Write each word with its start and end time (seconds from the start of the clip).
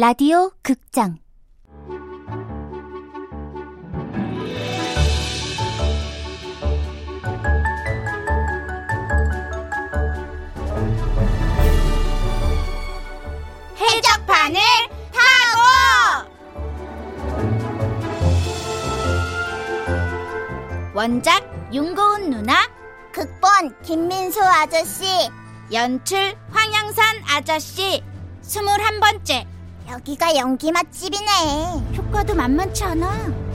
라디오 0.00 0.52
극장. 0.62 1.18
해적판을 13.76 14.60
하고! 15.12 16.30
원작 20.94 21.42
윤고은 21.74 22.30
누나 22.30 22.54
극본 23.10 23.82
김민수 23.82 24.40
아저씨 24.44 25.06
연출 25.72 26.36
황영선 26.52 27.04
아저씨 27.26 28.04
스물한 28.42 29.00
번째 29.00 29.57
여기가 29.88 30.36
연기 30.36 30.70
맛집이네 30.70 31.96
효과도 31.96 32.34
만만치 32.34 32.84
않아 32.84 33.48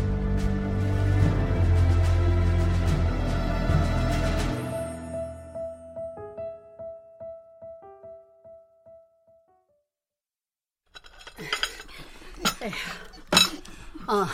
어, 14.05 14.25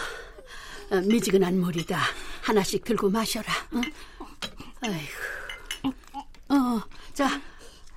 어, 0.91 1.01
미지근한 1.01 1.59
물이다. 1.59 1.99
하나씩 2.41 2.83
들고 2.83 3.09
마셔라. 3.09 3.51
어? 3.71 3.81
아이고. 4.81 5.93
어, 6.49 6.81
자, 7.13 7.39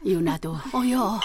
유나도 0.05 0.55
어여. 0.75 1.21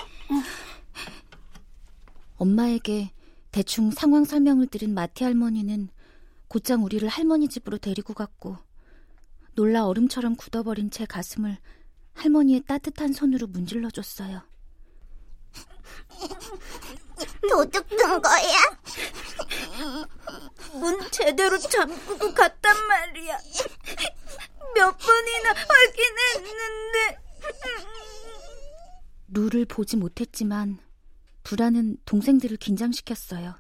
엄마에게 2.38 3.12
대충 3.52 3.92
상황 3.92 4.26
설명을 4.26 4.68
들은 4.68 4.94
마티 4.94 5.24
할머니는 5.24 5.90
곧장 6.48 6.84
우리를 6.84 7.08
할머니 7.08 7.48
집으로 7.48 7.78
데리고 7.78 8.14
갔고 8.14 8.58
놀라 9.54 9.86
얼음처럼 9.88 10.36
굳어버린 10.36 10.92
제 10.92 11.06
가슴을 11.06 11.58
할머니의 12.14 12.62
따뜻한 12.62 13.14
손으로 13.14 13.48
문질러 13.48 13.90
줬어요. 13.90 14.42
도둑 17.50 17.88
든 17.90 18.22
거야? 18.22 18.78
문 20.74 21.12
제대로 21.12 21.58
잠그고 21.58 22.34
갔단 22.34 22.88
말이야 22.88 23.38
몇 24.76 24.98
번이나 24.98 25.54
확인했는데 25.54 27.18
룰을 29.30 29.66
보지 29.66 29.98
못했지만 29.98 30.80
불안은 31.48 31.96
동생들을 32.04 32.58
긴장시켰어요. 32.58 33.56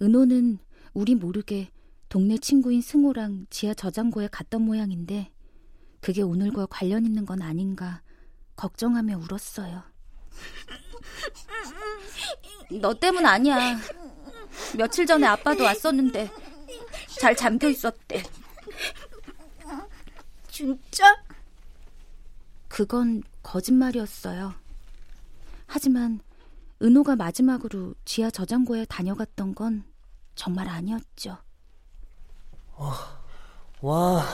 은호는 0.00 0.58
우리 0.94 1.14
모르게 1.14 1.70
동네 2.08 2.38
친구인 2.38 2.80
승호랑 2.80 3.44
지하 3.50 3.74
저장고에 3.74 4.28
갔던 4.28 4.62
모양인데 4.62 5.30
그게 6.00 6.22
오늘과 6.22 6.68
관련 6.70 7.04
있는 7.04 7.26
건 7.26 7.42
아닌가 7.42 8.00
걱정하며 8.56 9.18
울었어요. 9.18 9.82
너 12.80 12.94
때문 12.94 13.26
아니야. 13.26 13.78
며칠 14.78 15.04
전에 15.04 15.26
아빠도 15.26 15.64
왔었는데 15.64 16.30
잘 17.20 17.36
잠겨 17.36 17.68
있었대. 17.68 18.22
진짜? 20.48 21.22
그건 22.66 23.22
거짓말이었어요. 23.42 24.54
하지만 25.66 26.18
은호가 26.82 27.16
마지막으로 27.16 27.94
지하 28.04 28.30
저장고에 28.30 28.86
다녀갔던 28.86 29.54
건 29.54 29.84
정말 30.34 30.68
아니었죠. 30.68 31.36
와, 33.82 34.24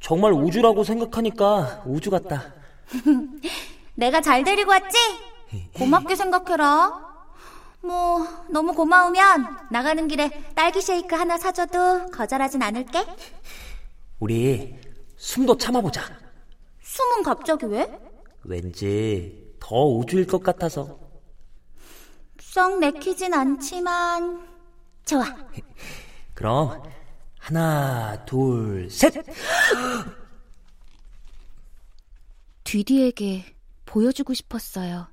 정말 0.00 0.32
우주라고 0.32 0.82
생각하니까 0.82 1.84
우주 1.86 2.10
같다. 2.10 2.52
내가 3.94 4.20
잘 4.20 4.42
데리고 4.42 4.70
왔지? 4.70 4.96
고맙게 5.74 6.16
생각해라. 6.16 7.08
뭐, 7.82 8.26
너무 8.50 8.72
고마우면 8.74 9.68
나가는 9.70 10.08
길에 10.08 10.30
딸기 10.54 10.80
쉐이크 10.80 11.14
하나 11.14 11.38
사줘도 11.38 12.10
거절하진 12.10 12.62
않을게. 12.62 13.06
우리 14.18 14.76
숨도 15.16 15.56
참아보자. 15.56 16.02
숨은 16.82 17.22
갑자기 17.22 17.66
왜? 17.66 18.00
왠지 18.44 19.54
더 19.60 19.86
우주일 19.86 20.26
것 20.26 20.42
같아서. 20.42 20.98
썩 22.50 22.80
내키진 22.80 23.32
않지만 23.32 24.44
좋아. 25.06 25.24
그럼 26.34 26.82
하나, 27.38 28.24
둘, 28.24 28.90
셋. 28.90 29.14
뒤디에게 32.64 33.54
보여주고 33.86 34.34
싶었어요. 34.34 35.06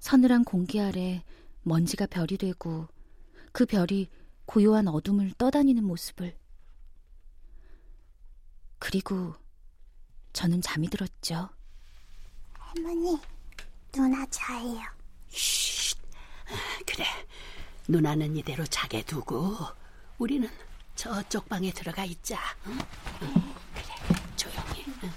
서늘한 0.00 0.42
공기 0.42 0.80
아래 0.80 1.22
먼지가 1.62 2.06
별이 2.06 2.36
되고 2.36 2.88
그 3.52 3.64
별이 3.64 4.10
고요한 4.44 4.88
어둠을 4.88 5.34
떠다니는 5.38 5.84
모습을. 5.84 6.36
그리고 8.80 9.36
저는 10.32 10.62
잠이 10.62 10.88
들었죠. 10.88 11.48
할머니 12.54 13.20
누나 13.92 14.26
자요 14.30 14.80
그래. 16.98 17.06
누나는 17.86 18.34
이대로 18.36 18.64
자게 18.66 19.02
두고 19.02 19.54
우리는 20.18 20.48
저쪽 20.96 21.48
방에 21.48 21.70
들어가 21.70 22.04
있자. 22.04 22.36
응? 22.66 22.76
응, 23.22 23.34
그래. 23.72 24.18
조용히. 24.34 24.84
응. 25.04 25.10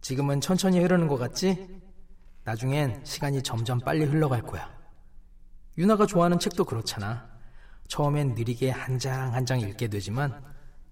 지금은 0.00 0.40
천천히 0.40 0.78
흐르는 0.78 1.08
것 1.08 1.16
같지? 1.18 1.80
나중엔 2.44 3.04
시간이 3.04 3.42
점점 3.42 3.80
빨리 3.80 4.04
흘러갈 4.04 4.42
거야. 4.42 4.70
유나가 5.78 6.06
좋아하는 6.06 6.38
책도 6.38 6.64
그렇잖아. 6.64 7.28
처음엔 7.88 8.34
느리게 8.36 8.70
한 8.70 9.00
장 9.00 9.34
한장 9.34 9.58
읽게 9.58 9.88
되지만 9.88 10.40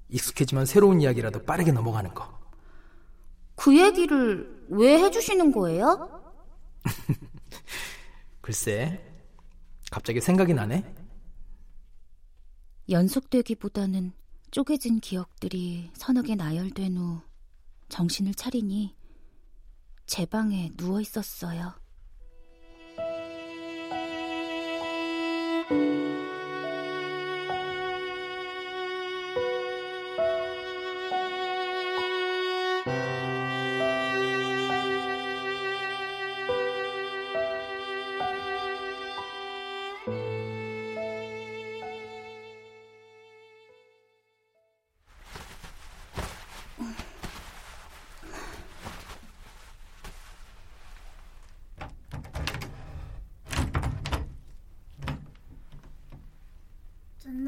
익숙해지면 0.08 0.66
새로운 0.66 1.00
이야기라도 1.00 1.44
빠르게 1.44 1.70
넘어가는 1.70 2.12
거. 2.12 2.37
그 3.58 3.76
얘기를 3.76 4.66
왜 4.68 4.98
해주시는 5.02 5.50
거예요? 5.52 6.22
글쎄, 8.40 9.04
갑자기 9.90 10.20
생각이 10.20 10.54
나네. 10.54 10.94
연속되기보다는 12.88 14.12
쪼개진 14.50 15.00
기억들이 15.00 15.90
서너 15.94 16.22
개 16.22 16.36
나열된 16.36 16.96
후 16.96 17.20
정신을 17.88 18.34
차리니 18.34 18.96
제 20.06 20.24
방에 20.24 20.70
누워 20.76 21.00
있었어요. 21.00 21.74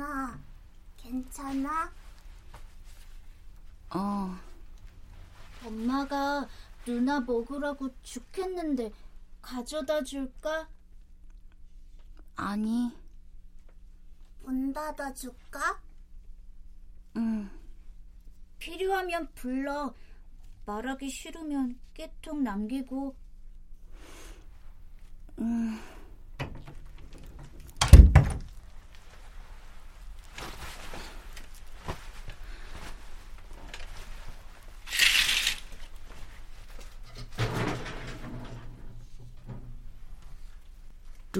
누나 0.00 0.41
괜찮아? 0.97 1.93
어, 3.91 4.35
엄마가 5.62 6.49
누나 6.87 7.20
먹으라고 7.20 7.91
죽했는데 8.02 8.93
가져다 9.43 10.02
줄까? 10.02 10.67
아니, 12.35 12.91
문 14.41 14.73
닫아 14.73 15.12
줄까? 15.12 15.79
응. 17.17 17.50
필요하면 18.58 19.29
불러. 19.35 19.93
말하기 20.64 21.11
싫으면 21.11 21.79
깨통 21.93 22.43
남기고. 22.43 23.14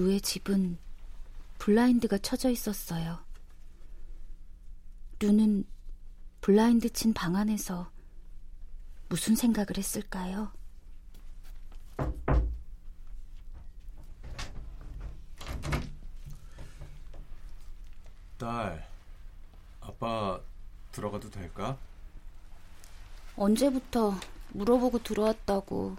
루의 0.01 0.23
집은 0.23 0.79
블라인드가 1.59 2.17
쳐져 2.19 2.49
있었어요. 2.49 3.19
루는 5.21 5.65
블라인드 6.41 6.91
친 6.95 7.13
방 7.13 7.37
안에서 7.37 7.91
무슨 9.11 9.37
생각을 9.37 9.77
했을까요? 9.77 10.53
딸, 18.39 18.89
아빠 19.81 20.41
들어가도 20.93 21.31
될까? 21.31 21.77
언제부터 23.37 24.15
물어보고 24.53 25.03
들어왔다고. 25.03 25.97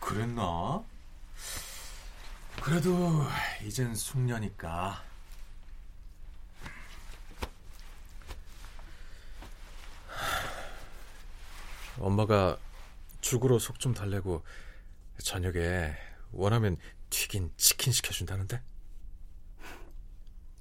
그랬나? 0.00 0.82
그래도 2.66 3.22
이젠 3.64 3.94
숙녀니까. 3.94 5.00
엄마가 12.00 12.58
죽으로 13.20 13.60
속 13.60 13.78
좀 13.78 13.94
달래고 13.94 14.42
저녁에 15.22 15.94
원하면 16.32 16.76
튀긴 17.08 17.52
치킨 17.56 17.92
시켜준다는데? 17.92 18.60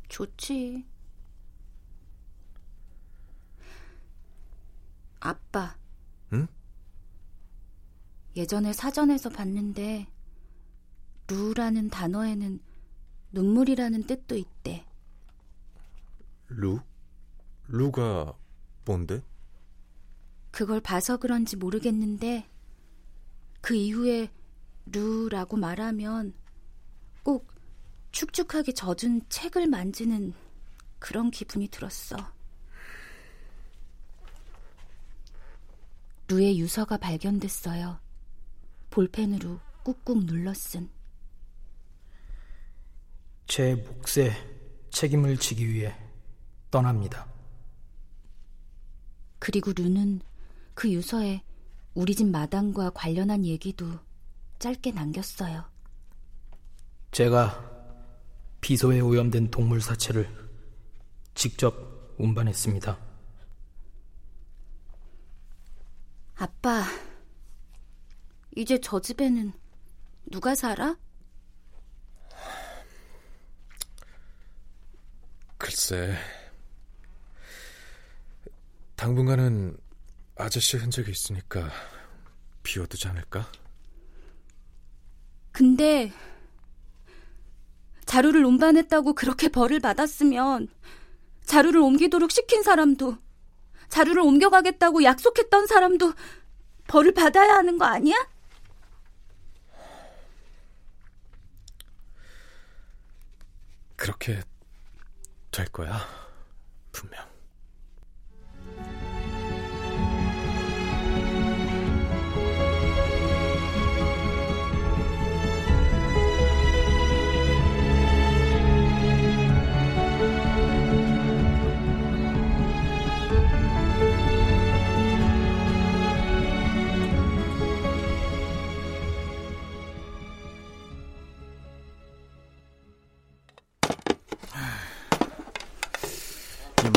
좋지. 0.07 0.85
아빠. 5.21 5.75
응? 6.33 6.47
예전에 8.35 8.73
사전에서 8.73 9.29
봤는데 9.29 10.05
루라는 11.27 11.89
단어에는 11.89 12.59
눈물이라는 13.31 14.03
뜻도 14.03 14.35
있대. 14.35 14.85
루? 16.47 16.79
루가 17.67 18.37
뭔데? 18.85 19.23
그걸 20.51 20.79
봐서 20.79 21.17
그런지 21.17 21.55
모르겠는데 21.55 22.47
그 23.61 23.73
이후에 23.75 24.31
루라고 24.85 25.57
말하면 25.57 26.33
꼭 27.23 27.51
축축하게 28.11 28.73
젖은 28.73 29.21
책을 29.27 29.67
만지는 29.67 30.33
그런 30.99 31.31
기분이 31.31 31.67
들었어. 31.67 32.15
루의 36.27 36.59
유서가 36.59 36.97
발견됐어요. 36.97 37.99
볼펜으로 38.91 39.59
꾹꾹 39.83 40.25
눌러 40.25 40.53
쓴. 40.53 40.89
제 43.47 43.75
몫에 43.75 44.31
책임을 44.89 45.37
지기 45.37 45.67
위해 45.67 45.95
떠납니다. 46.71 47.27
그리고 49.39 49.71
루는 49.73 50.21
그 50.73 50.91
유서에 50.91 51.43
우리 51.93 52.15
집 52.15 52.27
마당과 52.27 52.91
관련한 52.91 53.45
얘기도 53.45 53.87
짧게 54.59 54.91
남겼어요. 54.91 55.63
제가 57.11 57.73
비소에 58.61 58.99
오염된 58.99 59.51
동물 59.51 59.79
사체를 59.79 60.27
직접 61.33 62.15
운반했습니다. 62.17 62.97
아빠, 66.35 66.83
이제 68.55 68.79
저 68.81 68.99
집에는 68.99 69.53
누가 70.31 70.55
살아? 70.55 70.97
글쎄, 75.65 76.15
당분간은 78.95 79.75
아저씨 80.35 80.77
흔적이 80.77 81.09
있으니까 81.09 81.71
비워두지 82.61 83.07
않을까? 83.07 83.49
근데 85.51 86.13
자루를 88.05 88.45
운반했다고 88.45 89.15
그렇게 89.15 89.47
벌을 89.47 89.79
받았으면 89.79 90.67
자루를 91.45 91.81
옮기도록 91.81 92.29
시킨 92.29 92.61
사람도 92.61 93.17
자루를 93.89 94.21
옮겨가겠다고 94.21 95.03
약속했던 95.03 95.65
사람도 95.65 96.13
벌을 96.85 97.11
받아야 97.11 97.55
하는 97.55 97.79
거 97.79 97.85
아니야? 97.85 98.15
그렇게 103.95 104.43
될 105.55 105.67
거야, 105.67 106.05
분명. 106.91 107.34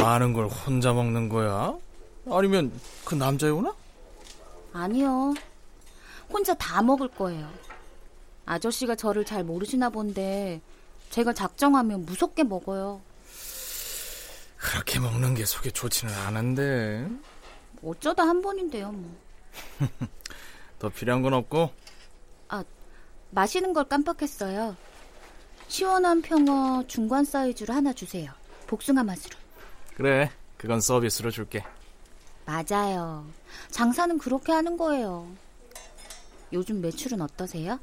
많은 0.08 0.32
걸 0.32 0.46
혼자 0.46 0.94
먹는 0.94 1.28
거야? 1.28 1.76
아니면 2.30 2.72
그 3.04 3.14
남자애구나? 3.14 3.74
아니요. 4.72 5.34
혼자 6.30 6.54
다 6.54 6.82
먹을 6.82 7.08
거예요. 7.08 7.50
아저씨가 8.46 8.94
저를 8.94 9.26
잘 9.26 9.44
모르시나 9.44 9.90
본데 9.90 10.62
제가 11.10 11.34
작정하면 11.34 12.06
무섭게 12.06 12.44
먹어요. 12.44 13.02
그렇게 14.56 14.98
먹는 14.98 15.34
게 15.34 15.44
속에 15.44 15.70
좋지는 15.70 16.12
않은데. 16.14 17.06
어쩌다 17.84 18.22
한 18.26 18.40
번인데요, 18.40 18.90
뭐. 18.90 19.14
더 20.78 20.88
필요한 20.88 21.20
건 21.20 21.34
없고? 21.34 21.70
아, 22.48 22.64
마시는 23.30 23.74
걸 23.74 23.84
깜빡했어요. 23.84 24.74
시원한 25.68 26.22
평어 26.22 26.84
중간 26.86 27.24
사이즈로 27.26 27.74
하나 27.74 27.92
주세요. 27.92 28.32
복숭아 28.66 29.04
맛으로. 29.04 29.47
그래, 29.98 30.30
그건 30.56 30.80
서비스로 30.80 31.32
줄게. 31.32 31.64
맞아요. 32.46 33.26
장사는 33.70 34.16
그렇게 34.18 34.52
하는 34.52 34.76
거예요. 34.76 35.26
요즘 36.52 36.80
매출은 36.80 37.20
어떠세요? 37.20 37.80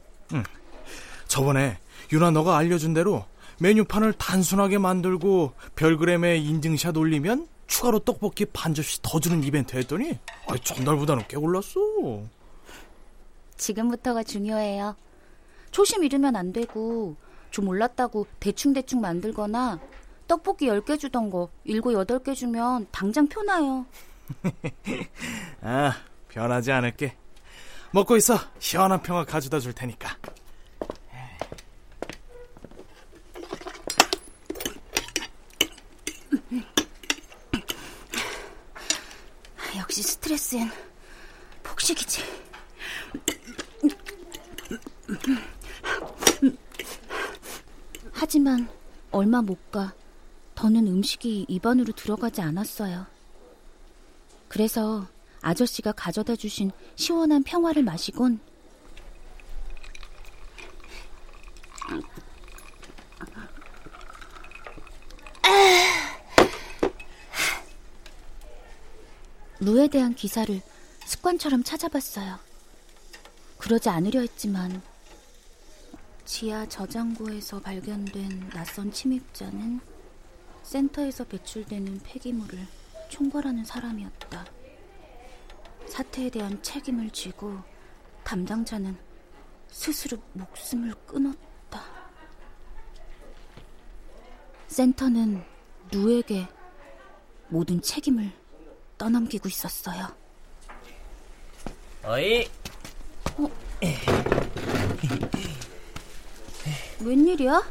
저번에 1.28 1.78
유나 2.14 2.32
너가 2.32 2.58
알려준 2.58 2.94
대로 2.94 3.26
메뉴판을 3.60 4.14
단순하게 4.14 4.78
만들고 4.78 5.54
별그램에 5.76 6.38
인증샷 6.38 6.96
올리면 6.96 7.50
추가로 7.68 8.00
떡볶이 8.00 8.46
반 8.46 8.74
접시 8.74 9.02
더 9.02 9.20
주는 9.20 9.44
이벤트 9.44 9.76
했더니 9.76 10.18
아니, 10.48 10.60
전날보다는 10.62 11.26
꽤 11.28 11.36
올랐어. 11.36 11.80
지금부터가 13.58 14.24
중요해요. 14.24 14.96
초심 15.72 16.06
잃으면 16.06 16.38
안 16.38 16.54
되고 16.54 17.18
좀 17.52 17.68
올랐다고 17.68 18.26
대충대충 18.40 19.02
만들거나 19.02 19.80
떡볶이 20.28 20.68
10개 20.68 21.00
주던 21.00 21.30
거 21.30 21.50
7, 21.66 21.82
8개 21.82 22.36
주면 22.36 22.88
당장 22.92 23.28
표나요. 23.28 23.86
아, 25.62 25.94
변하지 26.30 26.72
않을게. 26.72 27.16
먹고 27.92 28.18
있어. 28.18 28.38
시원한 28.60 29.02
평화 29.02 29.24
가져다 29.24 29.60
줄 29.60 29.74
테니까. 29.74 30.18
역시 39.78 40.02
스트레스엔 40.02 40.70
폭식이지. 41.64 42.22
하지만 48.14 48.68
얼마 49.12 49.42
못 49.42 49.58
가 49.72 49.94
더는 50.56 50.88
음식이 50.88 51.46
입안으로 51.48 51.94
들어가지 51.94 52.42
않았어요. 52.42 53.06
그래서 54.48 55.08
아저씨가 55.42 55.92
가져다 55.92 56.36
주신 56.36 56.72
시원한 56.96 57.44
평화를 57.44 57.84
마시곤 57.84 58.40
루에 69.60 69.88
대한 69.88 70.14
기사를 70.16 70.62
습관처럼 71.06 71.64
찾아봤어요. 71.64 72.40
그러지 73.58 73.90
않으려 73.90 74.22
했지만 74.22 74.82
지하 76.26 76.68
저장고에서 76.68 77.60
발견된 77.62 78.50
낯선 78.50 78.92
침입자는 78.92 79.95
센터에서 80.66 81.24
배출되는 81.26 82.00
폐기물을 82.00 82.60
총괄하는 83.10 83.64
사람이었다. 83.64 84.46
사태에 85.88 86.30
대한 86.32 86.62
책임을 86.64 87.12
지고 87.12 87.56
담당자는 88.24 88.98
스스로 89.70 90.18
목숨을 90.34 90.94
끊었다. 91.06 91.84
센터는 94.68 95.44
누에게 95.92 96.48
모든 97.48 97.80
책임을 97.80 98.32
떠넘기고 98.98 99.48
있었어요. 99.48 100.08
어이, 102.04 102.48
웬일이야? 107.02 107.64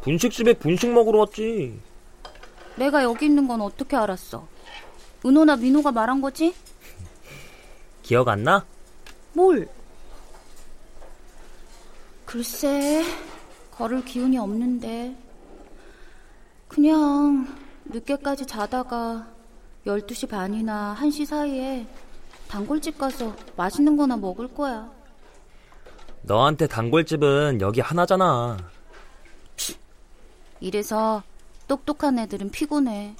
분식집에 0.00 0.54
분식 0.54 0.90
먹으러 0.90 1.18
왔지. 1.18 1.89
내가 2.80 3.02
여기 3.02 3.26
있는 3.26 3.46
건 3.46 3.60
어떻게 3.60 3.94
알았어? 3.94 4.48
은호나 5.26 5.56
민호가 5.56 5.92
말한 5.92 6.22
거지? 6.22 6.54
기억 8.02 8.28
안 8.28 8.42
나? 8.42 8.64
뭘? 9.34 9.68
글쎄, 12.24 13.04
걸을 13.70 14.02
기운이 14.02 14.38
없는데. 14.38 15.14
그냥 16.68 17.54
늦게까지 17.84 18.46
자다가 18.46 19.28
12시 19.84 20.30
반이나 20.30 20.96
1시 20.98 21.26
사이에 21.26 21.86
단골집 22.48 22.96
가서 22.96 23.36
맛있는 23.56 23.98
거나 23.98 24.16
먹을 24.16 24.48
거야. 24.48 24.90
너한테 26.22 26.66
단골집은 26.66 27.60
여기 27.60 27.82
하나잖아. 27.82 28.56
이래서 30.60 31.22
똑똑한 31.70 32.18
애들은 32.18 32.50
피곤해. 32.50 33.14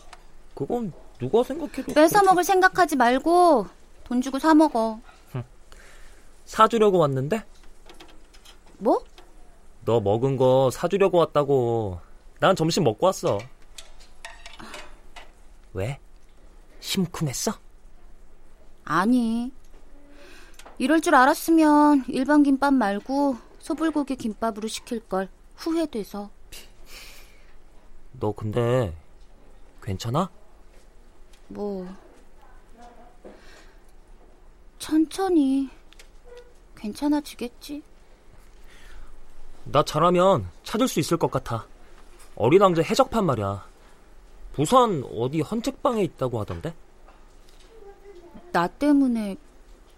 그건 0.57 0.93
누가 1.21 1.45
생각해도 1.45 1.95
뺏어 1.95 2.21
먹을 2.25 2.43
생각하지 2.43 2.97
말고 2.97 3.69
돈 4.03 4.21
주고 4.21 4.41
사 4.41 4.55
먹어. 4.55 4.99
사주려고 6.47 6.99
왔는데? 6.99 7.45
뭐? 8.79 9.05
너 9.85 10.01
먹은 10.01 10.37
거 10.37 10.69
사주려고 10.73 11.19
왔다고. 11.19 12.01
난 12.41 12.57
점심 12.57 12.83
먹고 12.83 13.07
왔어. 13.07 13.39
왜? 15.73 16.01
심쿵했어? 16.81 17.53
아니. 18.85 19.53
이럴 20.79 21.01
줄 21.01 21.15
알았으면 21.15 22.07
일반 22.09 22.43
김밥 22.43 22.75
말고 22.75 23.37
소불고기 23.61 24.17
김밥으로 24.17 24.67
시킬 24.67 24.99
걸 24.99 25.29
후회돼서. 25.55 26.31
너 28.21 28.33
근데 28.33 28.95
괜찮아? 29.83 30.31
뭐 31.49 31.89
천천히 34.79 35.71
괜찮아지겠지. 36.77 37.83
나 39.65 39.83
잘하면 39.83 40.49
찾을 40.65 40.87
수 40.87 41.01
있을 41.01 41.17
것 41.17 41.31
같아. 41.31 41.67
어린 42.37 42.61
왕자 42.61 42.83
해적판 42.83 43.25
말이야. 43.25 43.67
부산 44.53 45.03
어디 45.17 45.41
헌책방에 45.41 46.03
있다고 46.03 46.41
하던데? 46.41 46.75
나 48.53 48.67
때문에 48.67 49.37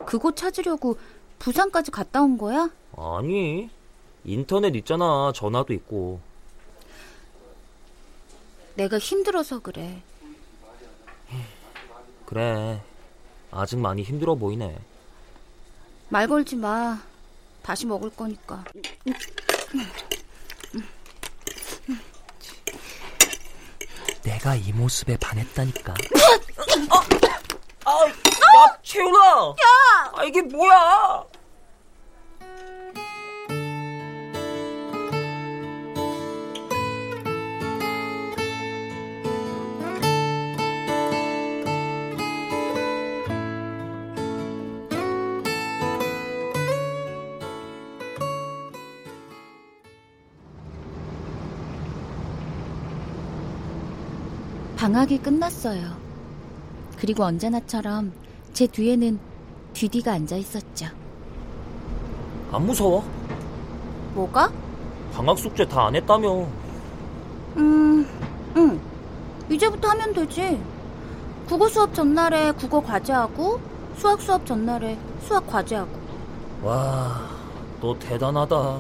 그곳 0.05 0.37
찾으려고 0.37 0.97
부산까지 1.39 1.91
갔다 1.91 2.23
온 2.23 2.39
거야? 2.39 2.71
아니, 2.97 3.69
인터넷 4.25 4.75
있잖아. 4.77 5.33
전화도 5.35 5.73
있고. 5.75 6.21
내가 8.75 8.99
힘들어서 8.99 9.61
그래. 9.61 10.03
그래. 12.27 12.83
아직 13.51 13.79
많이 13.79 14.03
힘들어 14.03 14.35
보이네. 14.35 14.79
말 16.09 16.27
걸지 16.27 16.57
마. 16.57 16.99
다시 17.63 17.87
먹을 17.87 18.11
거니까. 18.11 18.65
내가 24.23 24.55
이 24.55 24.73
모습에 24.73 25.17
반했다니까. 25.19 25.93
어, 25.93 26.97
아, 27.85 28.07
야, 28.09 28.79
채훈아! 28.83 29.49
야! 29.51 30.13
아, 30.15 30.25
이게 30.25 30.41
뭐야? 30.43 31.25
방학이 54.93 55.17
끝났어요. 55.23 55.97
그리고 56.99 57.25
언제나처럼 57.25 58.13
제 58.53 58.67
뒤에는 58.67 59.19
뒤디가 59.73 60.13
앉아 60.13 60.37
있었죠. 60.37 60.85
안 62.53 62.67
무서워? 62.67 63.03
뭐가? 64.13 64.53
방학 65.15 65.39
숙제 65.39 65.65
다 65.67 65.87
안 65.87 65.95
했다며. 65.95 66.47
음, 67.57 68.07
응. 68.57 68.79
이제부터 69.51 69.89
하면 69.89 70.13
되지. 70.13 70.61
국어 71.49 71.71
수업 71.71 71.95
전날에 71.95 72.53
국어 72.53 72.83
과제하고, 72.83 73.61
수학 73.97 74.21
수업 74.21 74.45
전날에 74.45 74.99
수학 75.23 75.47
과제하고. 75.47 75.91
와, 76.63 77.31
너 77.81 77.99
대단하다. 77.99 78.79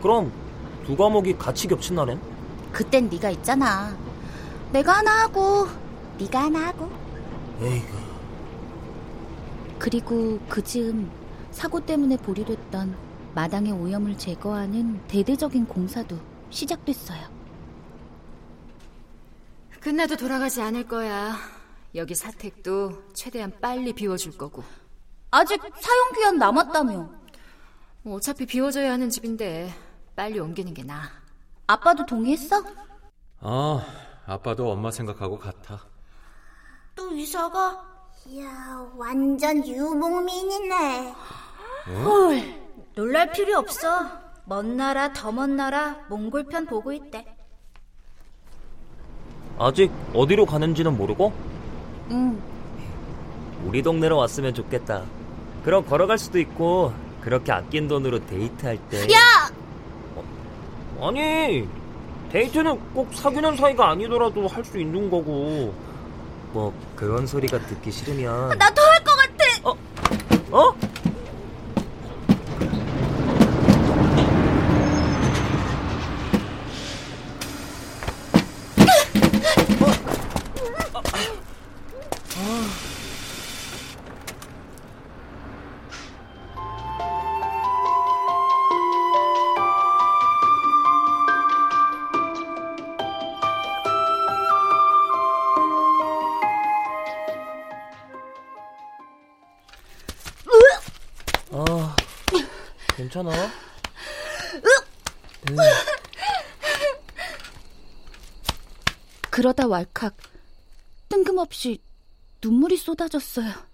그럼 0.00 0.32
두 0.86 0.96
과목이 0.96 1.36
같이 1.36 1.68
겹친 1.68 1.96
날엔? 1.96 2.18
그땐 2.72 3.10
네가 3.10 3.28
있잖아. 3.28 3.94
내가 4.72 4.98
하나 4.98 5.22
하고, 5.22 5.66
네가 6.18 6.44
하나 6.44 6.68
하고. 6.68 6.90
에이구. 7.60 7.98
그리고 9.78 10.38
그 10.48 10.62
즈음 10.62 11.10
사고 11.50 11.80
때문에 11.80 12.16
보류됐던 12.18 12.96
마당의 13.34 13.72
오염을 13.72 14.18
제거하는 14.18 15.06
대대적인 15.06 15.66
공사도 15.66 16.18
시작됐어요. 16.50 17.28
끝나도 19.80 20.16
돌아가지 20.16 20.60
않을 20.60 20.86
거야. 20.88 21.36
여기 21.94 22.14
사택도 22.14 23.04
최대한 23.14 23.52
빨리 23.60 23.92
비워줄 23.92 24.36
거고. 24.36 24.62
아직 25.30 25.60
사용 25.80 26.12
기한 26.14 26.36
남았다며. 26.38 27.08
뭐 28.02 28.16
어차피 28.16 28.44
비워져야 28.44 28.92
하는 28.92 29.08
집인데 29.08 29.72
빨리 30.16 30.38
옮기는 30.38 30.74
게 30.74 30.82
나아. 30.82 31.08
아빠도 31.66 32.04
동의했어? 32.04 32.62
아, 33.40 33.86
아빠도 34.28 34.70
엄마 34.70 34.90
생각하고 34.90 35.38
같아. 35.38 35.80
또 36.94 37.10
이사가? 37.12 37.82
이야, 38.26 38.86
완전 38.94 39.66
유목민이네. 39.66 41.14
헐, 42.04 42.42
놀랄 42.94 43.32
필요 43.32 43.58
없어. 43.58 43.88
먼 44.44 44.76
나라 44.76 45.12
더 45.14 45.30
먼 45.32 45.56
나라 45.56 45.96
몽골편 46.10 46.66
보고 46.66 46.92
있대. 46.92 47.24
아직 49.58 49.90
어디로 50.14 50.44
가는지는 50.44 50.96
모르고? 50.96 51.32
응. 52.10 52.42
우리 53.64 53.82
동네로 53.82 54.16
왔으면 54.18 54.52
좋겠다. 54.52 55.04
그럼 55.64 55.86
걸어갈 55.86 56.18
수도 56.18 56.38
있고 56.38 56.92
그렇게 57.22 57.50
아낀 57.50 57.88
돈으로 57.88 58.24
데이트할 58.26 58.78
때. 58.90 59.04
야! 59.12 59.50
어, 60.98 61.08
아니 61.08 61.66
데이트는 62.32 62.78
꼭 62.94 63.12
사귀는 63.14 63.56
사이가 63.56 63.90
아니더라도 63.90 64.46
할 64.46 64.64
수 64.64 64.78
있는 64.78 65.10
거고. 65.10 65.72
뭐 66.52 66.72
그런 66.96 67.26
소리가 67.26 67.58
듣기 67.66 67.90
싫으면. 67.90 68.48
나더할것 68.58 69.04
같아! 69.04 69.44
어? 69.64 69.76
어? 70.50 70.74
괜찮아? 103.08 103.30
그러다 109.30 109.66
왈칵 109.66 110.14
뜬금없이 111.08 111.80
눈물이 112.42 112.76
쏟아졌어요. 112.76 113.67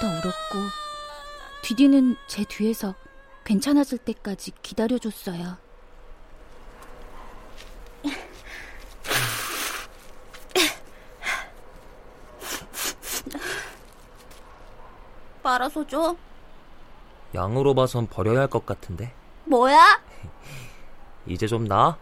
더 0.00 0.06
울었고 0.06 0.58
디디는 1.62 2.16
제 2.26 2.44
뒤에서 2.44 2.94
괜찮아질 3.44 3.98
때까지 3.98 4.52
기다려줬어요. 4.62 5.56
빨아서 15.42 15.86
줘. 15.86 16.16
양으로 17.34 17.74
봐선 17.74 18.06
버려야 18.06 18.40
할 18.40 18.48
것 18.48 18.66
같은데. 18.66 19.14
뭐야? 19.44 20.00
이제 21.26 21.46
좀 21.46 21.64
나아? 21.64 21.96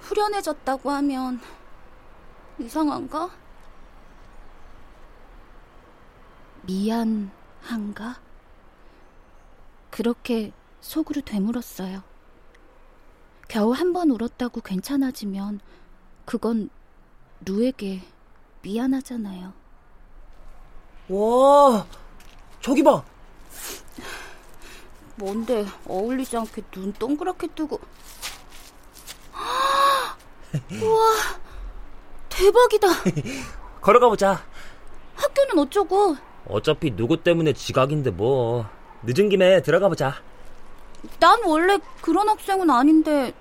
후련해졌다고 0.00 0.90
하면 0.90 1.40
이상한가? 2.62 3.30
미안한가? 6.62 8.20
그렇게 9.90 10.52
속으로 10.80 11.20
되물었어요. 11.22 12.02
겨우 13.48 13.72
한 13.72 13.92
번 13.92 14.10
울었다고 14.10 14.60
괜찮아지면 14.60 15.60
그건 16.24 16.70
루에게 17.44 18.02
미안하잖아요. 18.62 19.52
와, 21.08 21.86
저기 22.60 22.82
봐. 22.82 23.02
뭔데 25.16 25.66
어울리지 25.86 26.36
않게 26.36 26.62
눈 26.70 26.92
동그랗게 26.94 27.48
뜨고 27.48 27.78
우와 30.82 31.12
대박이다 32.40 32.88
걸어가 33.82 34.08
보자. 34.08 34.42
학교는 35.14 35.58
어쩌고 35.58 36.16
어차피 36.48 36.90
누구 36.96 37.22
때문에 37.22 37.52
지각인데 37.52 38.10
뭐. 38.10 38.66
늦은 39.02 39.28
김에 39.28 39.62
들어가 39.62 39.88
보자. 39.88 40.14
난 41.18 41.38
원래 41.44 41.78
그런 42.02 42.28
학생은 42.28 42.68
아닌데 42.70 43.32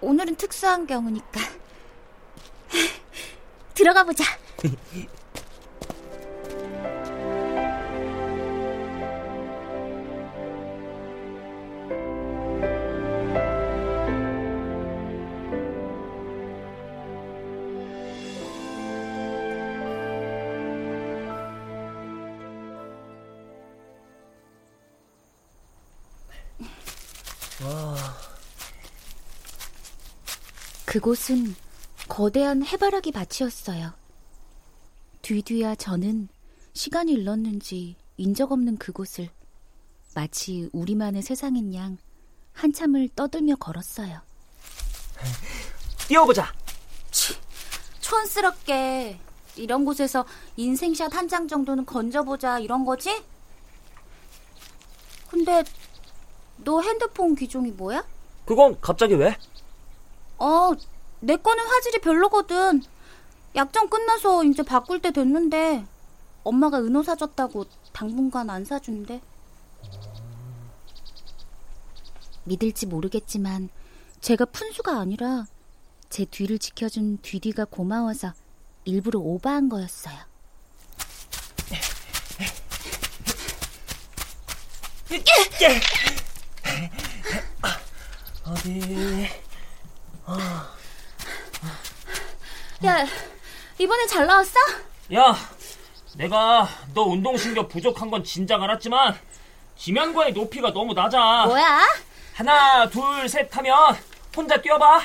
오늘은 0.00 0.36
특수한 0.36 0.86
경우니까 0.86 1.40
들어가 3.74 4.04
보자 4.04 4.24
그곳은 30.94 31.56
거대한 32.08 32.64
해바라기 32.64 33.10
밭이었어요. 33.10 33.94
뒤뒤야 35.22 35.74
저는 35.74 36.28
시간이 36.72 37.14
흘렀는지 37.16 37.96
인적 38.16 38.52
없는 38.52 38.76
그곳을 38.76 39.28
마치 40.14 40.70
우리만의 40.72 41.22
세상인 41.22 41.74
양 41.74 41.98
한참을 42.52 43.08
떠들며 43.16 43.56
걸었어요. 43.56 44.20
뛰어보자. 46.06 46.54
촌스럽게 48.00 49.18
이런 49.56 49.84
곳에서 49.84 50.24
인생샷 50.56 51.12
한 51.12 51.26
장 51.28 51.48
정도는 51.48 51.86
건져보자 51.86 52.60
이런 52.60 52.84
거지? 52.84 53.20
근데 55.28 55.64
너 56.58 56.80
핸드폰 56.80 57.34
기종이 57.34 57.72
뭐야? 57.72 58.04
그건 58.44 58.80
갑자기 58.80 59.14
왜? 59.14 59.36
어, 60.44 60.74
내 61.20 61.36
거는 61.36 61.64
화질이 61.64 62.00
별로거든. 62.02 62.82
약정 63.56 63.88
끝나서 63.88 64.44
이제 64.44 64.62
바꿀 64.62 65.00
때 65.00 65.10
됐는데 65.10 65.86
엄마가 66.42 66.80
은호 66.80 67.02
사줬다고 67.02 67.64
당분간 67.94 68.50
안 68.50 68.66
사준대. 68.66 69.22
믿을지 72.44 72.84
모르겠지만 72.84 73.70
제가 74.20 74.44
푼수가 74.44 74.98
아니라 74.98 75.46
제 76.10 76.26
뒤를 76.26 76.58
지켜준 76.58 77.20
뒤뒤가 77.22 77.64
고마워서 77.64 78.34
일부러 78.84 79.20
오버한 79.20 79.70
거였어요. 79.70 80.14
어디? 88.44 89.43
야, 92.86 93.06
이번에 93.78 94.06
잘 94.06 94.26
나왔어? 94.26 94.52
야, 95.14 95.34
내가 96.16 96.68
너 96.92 97.02
운동신경 97.02 97.68
부족한 97.68 98.10
건 98.10 98.24
진작 98.24 98.62
알았지만 98.62 99.18
지면과의 99.76 100.32
높이가 100.32 100.72
너무 100.72 100.94
낮아. 100.94 101.44
뭐야? 101.46 101.80
하나, 102.34 102.88
둘, 102.88 103.28
셋 103.28 103.54
하면 103.56 103.96
혼자 104.36 104.60
뛰어봐. 104.60 105.02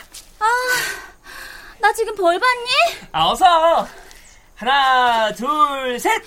나 1.80 1.94
지금 1.94 2.16
벌 2.16 2.40
받니? 2.40 2.70
아, 3.12 3.30
어서. 3.30 3.88
하나, 4.56 5.32
둘, 5.34 6.00
셋. 6.00 6.22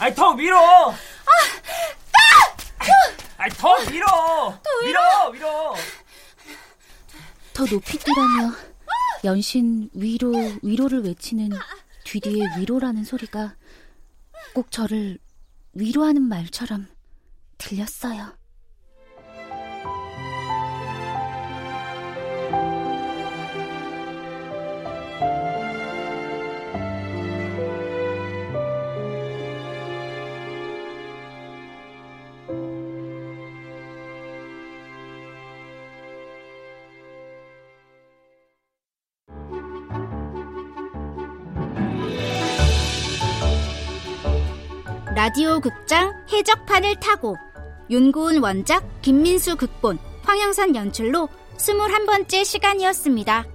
아이 0.00 0.12
더 0.14 0.30
위로. 0.30 0.58
아이 3.38 3.48
더 3.50 3.74
위로. 3.90 4.06
위로, 4.82 5.00
위로. 5.32 5.76
더 7.54 7.64
높이 7.66 7.96
뛰라며 7.98 8.52
연신 9.22 9.88
위로 9.94 10.32
위로를 10.62 11.04
외치는 11.04 11.50
뒤뒤의 12.04 12.58
위로라는 12.58 13.04
소리가 13.04 13.54
꼭 14.54 14.70
저를 14.70 15.18
위로하는 15.72 16.22
말처럼 16.22 16.88
들렸어요. 17.56 18.36
라디오 45.24 45.58
극장 45.58 46.12
해적판을 46.30 46.96
타고 47.00 47.38
윤고은 47.88 48.42
원작 48.42 48.84
김민수 49.00 49.56
극본 49.56 49.98
황영선 50.22 50.76
연출로 50.76 51.30
21번째 51.56 52.44
시간이었습니다. 52.44 53.53